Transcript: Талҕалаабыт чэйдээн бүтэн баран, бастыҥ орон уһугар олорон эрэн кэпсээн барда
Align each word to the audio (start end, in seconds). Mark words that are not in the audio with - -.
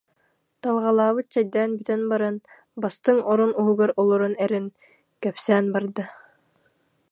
Талҕалаабыт 0.61 1.27
чэйдээн 1.33 1.71
бүтэн 1.77 2.01
баран, 2.11 2.35
бастыҥ 2.81 3.17
орон 3.31 3.51
уһугар 3.59 3.91
олорон 4.01 4.33
эрэн 4.45 4.65
кэпсээн 5.23 5.65
барда 5.73 6.03